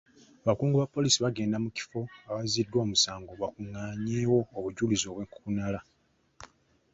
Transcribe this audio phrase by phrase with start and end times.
[0.43, 1.99] Abakungu ba poliisi bagenda mu kifo
[2.29, 5.79] awaziddwa omusango bakungaanyeewo obujulizi obwenkukunala.